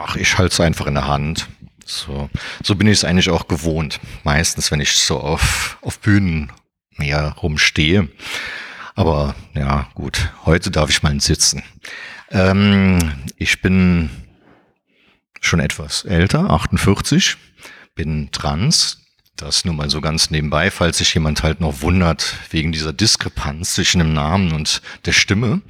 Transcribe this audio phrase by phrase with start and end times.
[0.00, 1.48] ach, ich halte es einfach in der Hand.
[1.84, 2.30] So,
[2.62, 4.00] so bin ich es eigentlich auch gewohnt.
[4.24, 6.52] Meistens, wenn ich so auf, auf Bühnen
[6.96, 8.08] mehr rumstehe.
[8.94, 11.62] Aber ja, gut, heute darf ich mal sitzen.
[12.30, 14.10] Ähm, ich bin
[15.40, 17.36] schon etwas älter, 48,
[17.94, 18.98] bin trans.
[19.36, 23.72] Das nur mal so ganz nebenbei, falls sich jemand halt noch wundert wegen dieser Diskrepanz
[23.72, 25.62] zwischen dem Namen und der Stimme.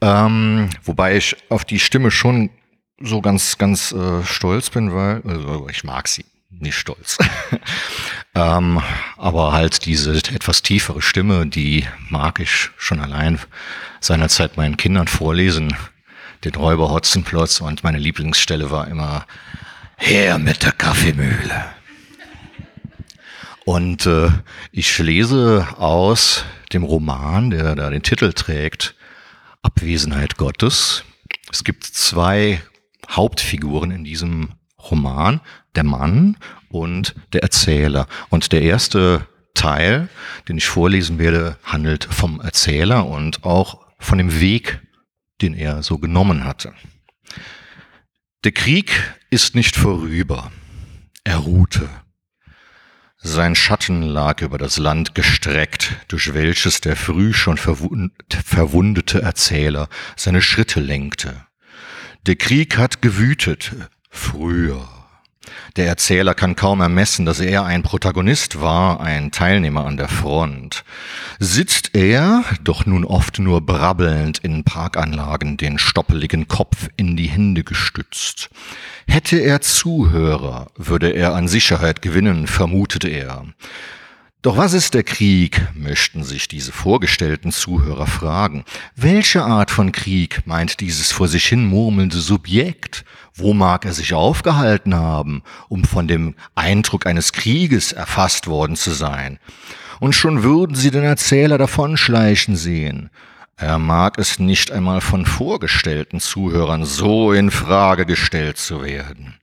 [0.00, 2.48] Ähm, wobei ich auf die Stimme schon
[3.02, 7.18] so ganz, ganz äh, stolz bin, weil also ich mag sie, nicht stolz.
[8.34, 8.80] ähm,
[9.16, 13.38] aber halt diese etwas tiefere Stimme, die mag ich schon allein
[14.00, 15.76] seinerzeit meinen Kindern vorlesen.
[16.44, 19.26] Den Räuber Hotzenplotz und meine Lieblingsstelle war immer
[19.96, 21.64] Her mit der Kaffeemühle.
[23.64, 24.28] Und äh,
[24.72, 28.96] ich lese aus dem Roman, der da den Titel trägt,
[29.62, 31.04] Abwesenheit Gottes.
[31.52, 32.60] Es gibt zwei
[33.12, 34.50] Hauptfiguren in diesem
[34.90, 35.40] Roman,
[35.74, 36.36] der Mann
[36.68, 38.06] und der Erzähler.
[38.30, 40.08] Und der erste Teil,
[40.48, 44.80] den ich vorlesen werde, handelt vom Erzähler und auch von dem Weg,
[45.40, 46.72] den er so genommen hatte.
[48.44, 50.50] Der Krieg ist nicht vorüber.
[51.24, 51.88] Er ruhte.
[53.18, 60.42] Sein Schatten lag über das Land gestreckt, durch welches der früh schon verwundete Erzähler seine
[60.42, 61.46] Schritte lenkte.
[62.26, 63.72] Der Krieg hat gewütet,
[64.08, 64.88] früher.
[65.74, 70.84] Der Erzähler kann kaum ermessen, dass er ein Protagonist war, ein Teilnehmer an der Front.
[71.40, 77.64] Sitzt er, doch nun oft nur brabbelnd in Parkanlagen, den stoppeligen Kopf in die Hände
[77.64, 78.50] gestützt.
[79.08, 83.46] Hätte er Zuhörer, würde er an Sicherheit gewinnen, vermutete er.
[84.42, 88.64] Doch was ist der Krieg, möchten sich diese vorgestellten Zuhörer fragen.
[88.96, 93.04] Welche Art von Krieg meint dieses vor sich hin murmelnde Subjekt?
[93.34, 98.90] Wo mag er sich aufgehalten haben, um von dem Eindruck eines Krieges erfasst worden zu
[98.90, 99.38] sein?
[100.00, 103.10] Und schon würden sie den Erzähler davonschleichen sehen.
[103.56, 109.34] Er mag es nicht einmal von vorgestellten Zuhörern so in Frage gestellt zu werden.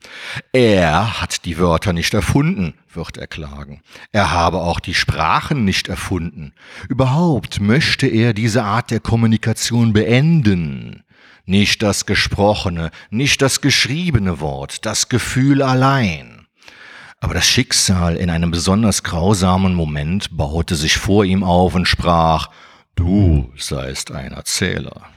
[0.51, 3.81] Er hat die Wörter nicht erfunden, wird er klagen.
[4.11, 6.53] Er habe auch die Sprachen nicht erfunden.
[6.89, 11.03] Überhaupt möchte er diese Art der Kommunikation beenden.
[11.45, 16.47] Nicht das gesprochene, nicht das geschriebene Wort, das Gefühl allein.
[17.21, 22.49] Aber das Schicksal in einem besonders grausamen Moment baute sich vor ihm auf und sprach,
[22.95, 25.09] Du seist ein Erzähler.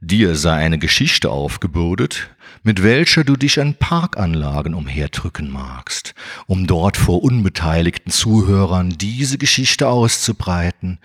[0.00, 2.28] Dir sei eine Geschichte aufgebürdet,
[2.62, 6.14] mit welcher du dich an Parkanlagen umherdrücken magst,
[6.46, 10.98] um dort vor unbeteiligten Zuhörern diese Geschichte auszubreiten.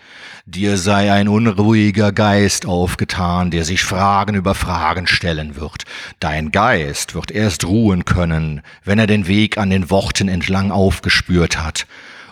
[0.45, 5.85] Dir sei ein unruhiger Geist aufgetan, der sich Fragen über Fragen stellen wird.
[6.19, 11.57] Dein Geist wird erst ruhen können, wenn er den Weg an den Worten entlang aufgespürt
[11.57, 11.87] hat,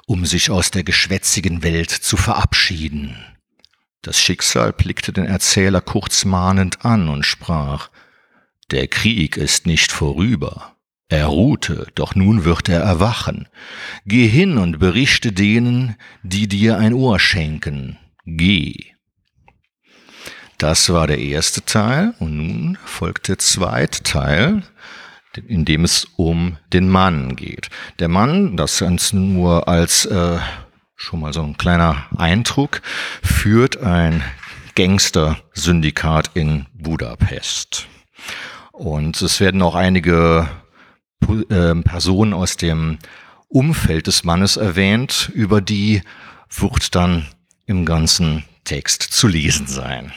[0.07, 3.16] um sich aus der geschwätzigen Welt zu verabschieden.
[4.02, 7.90] Das Schicksal blickte den Erzähler kurz mahnend an und sprach,
[8.72, 10.76] Der Krieg ist nicht vorüber.
[11.10, 13.48] Er ruhte, doch nun wird er erwachen.
[14.06, 17.98] Geh hin und berichte denen, die dir ein Ohr schenken.
[18.26, 18.94] Geh.
[20.60, 24.62] Das war der erste Teil und nun folgt der zweite Teil,
[25.48, 27.70] in dem es um den Mann geht.
[27.98, 30.40] Der Mann, das Ganze nur als äh,
[31.00, 32.82] schon mal so ein kleiner Eindruck,
[33.24, 34.22] führt ein
[34.76, 37.88] Gangster-Syndikat in Budapest.
[38.74, 40.50] Und es werden auch einige
[41.50, 43.00] äh, Personen aus dem
[43.48, 46.02] Umfeld des Mannes erwähnt, über die
[46.50, 47.28] wird dann
[47.66, 50.12] im ganzen Text zu lesen sein.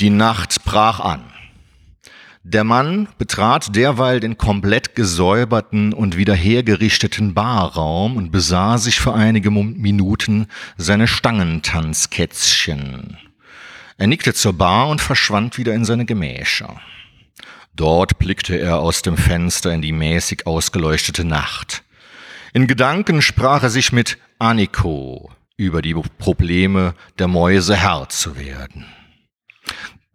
[0.00, 1.24] Die Nacht brach an.
[2.44, 9.14] Der Mann betrat derweil den komplett gesäuberten und wieder hergerichteten Barraum und besah sich für
[9.14, 13.16] einige Minuten seine Stangentanzkätzchen.
[13.96, 16.80] Er nickte zur Bar und verschwand wieder in seine Gemächer.
[17.76, 21.84] Dort blickte er aus dem Fenster in die mäßig ausgeleuchtete Nacht.
[22.52, 28.86] In Gedanken sprach er sich mit Anniko über die Probleme der Mäuse Herr zu werden.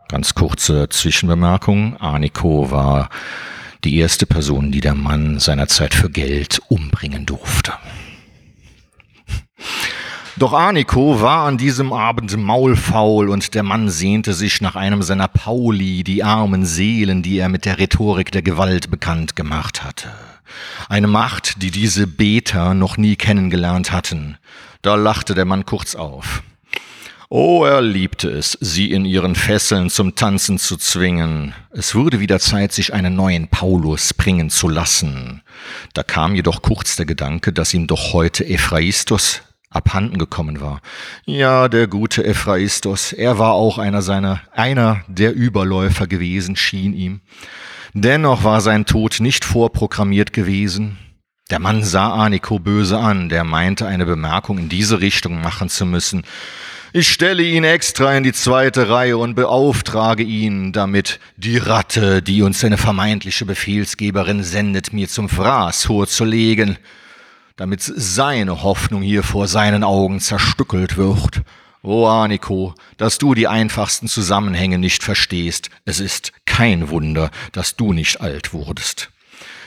[0.10, 1.98] Ganz kurze Zwischenbemerkung.
[1.98, 3.10] Aniko war
[3.84, 7.74] die erste Person, die der Mann seinerzeit für Geld umbringen durfte.
[10.38, 15.28] Doch Aniko war an diesem Abend maulfaul und der Mann sehnte sich nach einem seiner
[15.28, 20.10] Pauli, die armen Seelen, die er mit der Rhetorik der Gewalt bekannt gemacht hatte.
[20.90, 24.38] Eine Macht, die diese Beter noch nie kennengelernt hatten.
[24.84, 26.44] Da lachte der Mann kurz auf.
[27.30, 31.54] Oh, er liebte es, sie in ihren Fesseln zum Tanzen zu zwingen.
[31.72, 35.42] Es wurde wieder Zeit, sich einen neuen Paulus bringen zu lassen.
[35.94, 39.18] Da kam jedoch kurz der Gedanke, dass ihm doch heute Ephraisto
[39.70, 40.82] abhanden gekommen war.
[41.26, 47.20] Ja, der gute Ephraisto, er war auch einer seiner, einer der Überläufer gewesen, schien ihm.
[47.94, 50.98] Dennoch war sein Tod nicht vorprogrammiert gewesen.
[51.50, 55.86] Der Mann sah Aniko böse an, der meinte, eine Bemerkung in diese Richtung machen zu
[55.86, 56.24] müssen.
[56.94, 62.42] Ich stelle ihn extra in die zweite Reihe und beauftrage ihn damit, die Ratte, die
[62.42, 66.78] uns seine vermeintliche Befehlsgeberin sendet, mir zum Fraß vorzulegen,
[67.58, 71.42] damit seine Hoffnung hier vor seinen Augen zerstückelt wird.
[71.84, 77.92] O Aniko, dass du die einfachsten Zusammenhänge nicht verstehst, es ist kein Wunder, dass du
[77.92, 79.10] nicht alt wurdest.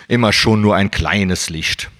[0.09, 1.91] Immer schon nur ein kleines Licht,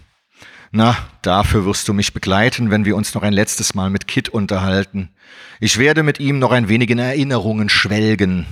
[0.73, 4.29] na, dafür wirst du mich begleiten, wenn wir uns noch ein letztes Mal mit Kit
[4.29, 5.11] unterhalten.
[5.59, 8.47] Ich werde mit ihm noch ein wenig in Erinnerungen schwelgen.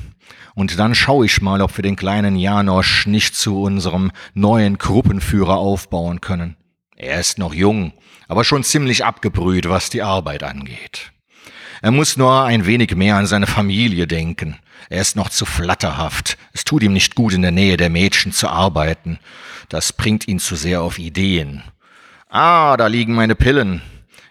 [0.55, 5.57] Und dann schaue ich mal, ob wir den kleinen Janosch nicht zu unserem neuen Gruppenführer
[5.57, 6.57] aufbauen können.
[6.97, 7.93] Er ist noch jung,
[8.27, 11.13] aber schon ziemlich abgebrüht, was die Arbeit angeht.
[11.81, 14.57] Er muss nur ein wenig mehr an seine Familie denken.
[14.91, 16.37] Er ist noch zu flatterhaft.
[16.53, 19.21] Es tut ihm nicht gut, in der Nähe der Mädchen zu arbeiten.
[19.69, 21.63] Das bringt ihn zu sehr auf Ideen.
[22.31, 23.81] Ah, da liegen meine Pillen.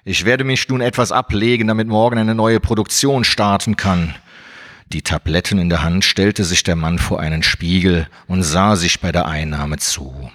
[0.06, 4.14] Ich werde mich nun etwas ablegen, damit morgen eine neue Produktion starten kann.
[4.94, 9.02] Die Tabletten in der Hand stellte sich der Mann vor einen Spiegel und sah sich
[9.02, 10.32] bei der Einnahme zu.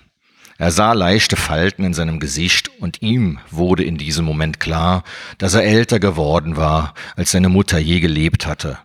[0.59, 5.05] Er sah leichte Falten in seinem Gesicht und ihm wurde in diesem Moment klar,
[5.38, 8.79] dass er älter geworden war, als seine Mutter je gelebt hatte.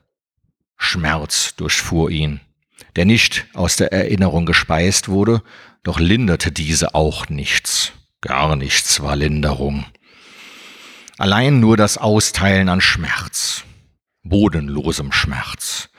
[0.78, 2.42] Schmerz durchfuhr ihn,
[2.96, 5.42] der nicht aus der Erinnerung gespeist wurde,
[5.82, 7.94] doch linderte diese auch nichts.
[8.22, 9.86] Gar nichts war Linderung.
[11.20, 13.64] Allein nur das Austeilen an Schmerz,
[14.24, 15.90] bodenlosem Schmerz,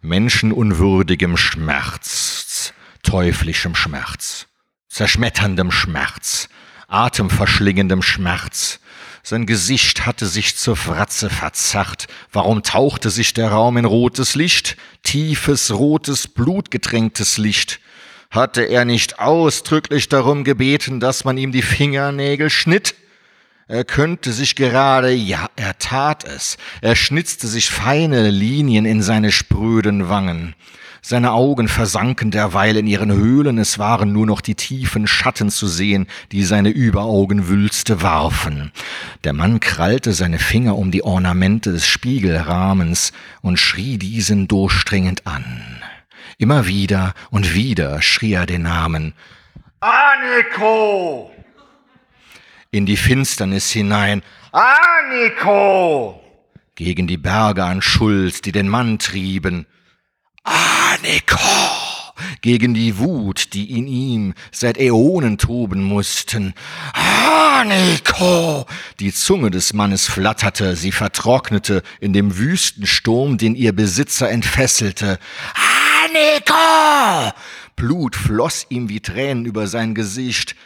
[0.00, 2.72] menschenunwürdigem Schmerz,
[3.04, 4.48] teuflischem Schmerz,
[4.88, 6.48] zerschmetterndem Schmerz,
[6.88, 8.80] atemverschlingendem Schmerz.
[9.22, 12.08] Sein Gesicht hatte sich zur Fratze verzerrt.
[12.32, 14.76] Warum tauchte sich der Raum in rotes Licht?
[15.04, 17.80] Tiefes, rotes, blutgetränktes Licht.
[18.30, 22.94] Hatte er nicht ausdrücklich darum gebeten, dass man ihm die Fingernägel schnitt?
[23.66, 26.56] Er könnte sich gerade, ja, er tat es.
[26.80, 30.54] Er schnitzte sich feine Linien in seine spröden Wangen.
[31.02, 35.66] Seine Augen versanken derweil in ihren Höhlen, es waren nur noch die tiefen Schatten zu
[35.66, 38.70] sehen, die seine Überaugenwülste warfen.
[39.24, 45.82] Der Mann krallte seine Finger um die Ornamente des Spiegelrahmens und schrie diesen durchdringend an.
[46.40, 49.12] Immer wieder und wieder schrie er den Namen
[49.80, 51.30] Aniko!
[52.70, 54.22] In die Finsternis hinein.
[54.50, 56.18] Aniko!
[56.76, 59.66] Gegen die Berge an Schuld, die den Mann trieben.
[60.42, 61.38] Aniko!
[62.40, 66.54] Gegen die Wut, die in ihm seit Äonen toben mussten.
[66.94, 68.64] Aniko!
[68.98, 75.18] Die Zunge des Mannes flatterte, sie vertrocknete in dem Wüstensturm, den ihr Besitzer entfesselte.
[76.10, 77.32] Aniko!
[77.76, 80.56] Blut floss ihm wie Tränen über sein Gesicht.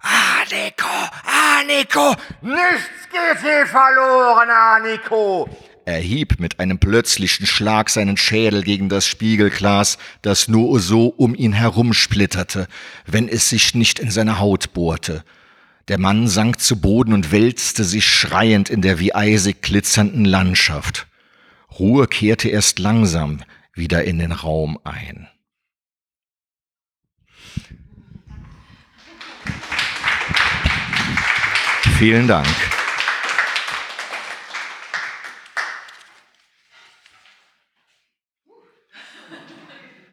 [0.00, 0.88] Aniko,
[1.58, 5.48] Aniko, nichts geht hier verloren, Aniko!
[5.84, 11.34] Er hieb mit einem plötzlichen Schlag seinen Schädel gegen das Spiegelglas, das nur so um
[11.34, 12.68] ihn herumsplitterte,
[13.06, 15.24] wenn es sich nicht in seine Haut bohrte.
[15.88, 21.06] Der Mann sank zu Boden und wälzte sich schreiend in der wie eisig glitzernden Landschaft.
[21.78, 23.40] Ruhe kehrte erst langsam,
[23.78, 25.28] wieder in den Raum ein.
[31.98, 32.46] Vielen Dank.